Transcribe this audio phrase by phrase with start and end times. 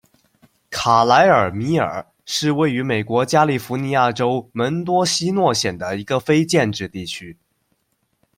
[0.71, 7.37] 卡莱尔米尔是位于美国加利福尼亚州门多西诺县的一个非建制地区。